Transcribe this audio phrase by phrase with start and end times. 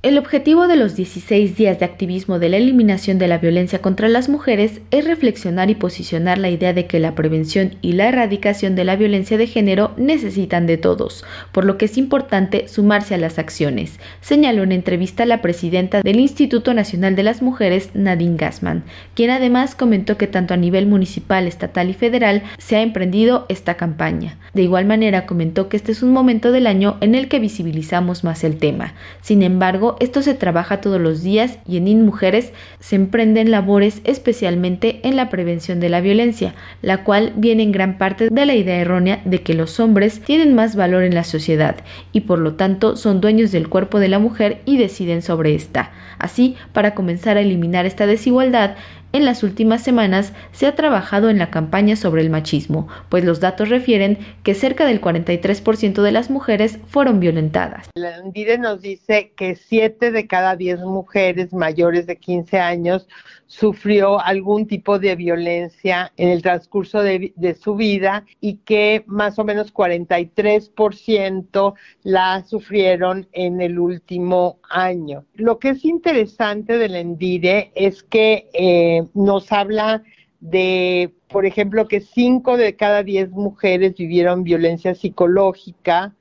[0.00, 4.08] El objetivo de los 16 días de activismo de la eliminación de la violencia contra
[4.08, 8.76] las mujeres es reflexionar y posicionar la idea de que la prevención y la erradicación
[8.76, 13.18] de la violencia de género necesitan de todos, por lo que es importante sumarse a
[13.18, 18.84] las acciones, señaló en entrevista la presidenta del Instituto Nacional de las Mujeres, Nadine Gassman,
[19.14, 23.74] quien además comentó que tanto a nivel municipal, estatal y federal se ha emprendido esta
[23.74, 24.38] campaña.
[24.54, 28.22] De igual manera comentó que este es un momento del año en el que visibilizamos
[28.22, 28.94] más el tema.
[29.22, 35.00] Sin embargo, esto se trabaja todos los días y en InMujeres se emprenden labores especialmente
[35.02, 38.76] en la prevención de la violencia, la cual viene en gran parte de la idea
[38.76, 41.76] errónea de que los hombres tienen más valor en la sociedad
[42.12, 45.90] y por lo tanto son dueños del cuerpo de la mujer y deciden sobre esta.
[46.18, 48.74] Así, para comenzar a eliminar esta desigualdad,
[49.12, 53.40] en las últimas semanas se ha trabajado en la campaña sobre el machismo, pues los
[53.40, 57.88] datos refieren que cerca del 43% de las mujeres fueron violentadas.
[57.94, 63.08] La ANDIDE nos dice que 7 de cada 10 mujeres mayores de 15 años
[63.46, 69.38] sufrió algún tipo de violencia en el transcurso de, de su vida y que más
[69.38, 75.24] o menos 43% la sufrieron en el último año.
[75.34, 80.02] Lo que es interesante del ENDIRE es que eh, nos habla
[80.40, 86.14] de, por ejemplo, que cinco de cada diez mujeres vivieron violencia psicológica,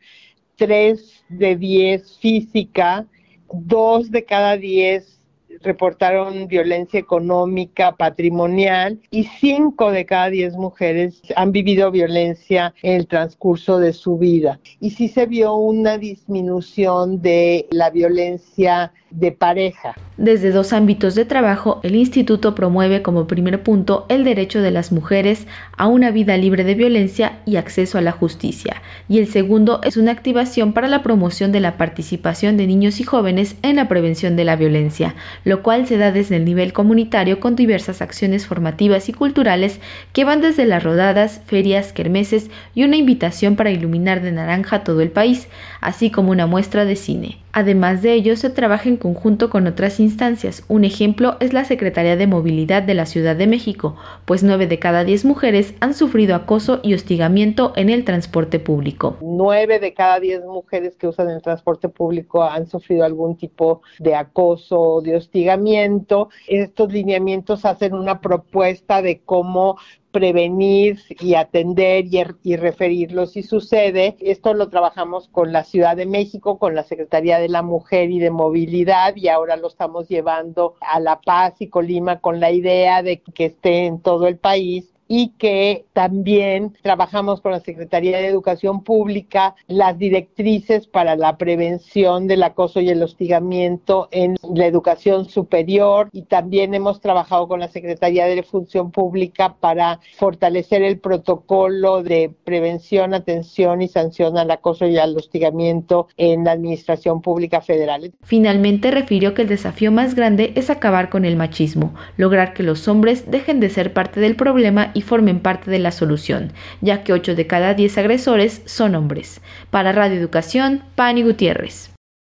[0.56, 3.06] tres de diez física,
[3.52, 5.22] dos de cada diez
[5.62, 13.08] reportaron violencia económica, patrimonial y cinco de cada diez mujeres han vivido violencia en el
[13.08, 14.60] transcurso de su vida.
[14.80, 19.96] Y sí se vio una disminución de la violencia de pareja.
[20.18, 24.92] Desde dos ámbitos de trabajo, el instituto promueve como primer punto el derecho de las
[24.92, 29.80] mujeres a una vida libre de violencia y acceso a la justicia, y el segundo
[29.84, 33.88] es una activación para la promoción de la participación de niños y jóvenes en la
[33.88, 35.16] prevención de la violencia,
[35.48, 39.80] lo cual se da desde el nivel comunitario con diversas acciones formativas y culturales
[40.12, 45.00] que van desde las rodadas, ferias, kermeses y una invitación para iluminar de naranja todo
[45.00, 45.48] el país,
[45.80, 47.38] así como una muestra de cine.
[47.58, 50.64] Además de ello, se trabaja en conjunto con otras instancias.
[50.68, 53.96] Un ejemplo es la Secretaría de Movilidad de la Ciudad de México,
[54.26, 59.18] pues 9 de cada 10 mujeres han sufrido acoso y hostigamiento en el transporte público.
[59.22, 64.14] 9 de cada 10 mujeres que usan el transporte público han sufrido algún tipo de
[64.14, 66.30] acoso o de hostigamiento.
[66.48, 69.78] Estos lineamientos hacen una propuesta de cómo
[70.18, 74.18] prevenir y atender y, y, referirlo si sucede.
[74.20, 78.18] Esto lo trabajamos con la Ciudad de México, con la Secretaría de la Mujer y
[78.18, 83.04] de Movilidad y ahora lo estamos llevando a La Paz y Colima con la idea
[83.04, 88.28] de que esté en todo el país y que también trabajamos con la Secretaría de
[88.28, 95.30] Educación Pública las directrices para la prevención del acoso y el hostigamiento en la educación
[95.30, 102.04] superior y también hemos trabajado con la Secretaría de Función Pública para fortalecer el protocolo
[102.04, 108.14] de prevención, atención y sanción al acoso y al hostigamiento en la Administración Pública Federal.
[108.24, 112.88] Finalmente refirió que el desafío más grande es acabar con el machismo, lograr que los
[112.88, 117.14] hombres dejen de ser parte del problema y formen parte de la solución, ya que
[117.14, 119.42] 8 de cada 10 agresores son hombres.
[119.70, 121.97] Para Radio Educación, Pani Gutiérrez.